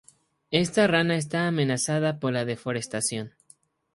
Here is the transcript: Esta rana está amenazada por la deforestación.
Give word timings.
Esta 0.49 0.87
rana 0.87 1.15
está 1.15 1.47
amenazada 1.47 2.17
por 2.19 2.33
la 2.33 2.43
deforestación. 2.43 3.33